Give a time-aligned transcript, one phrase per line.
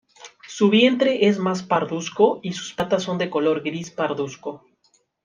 [0.47, 4.65] Su vientre es más parduzco y sus patas son de color gris parduzco.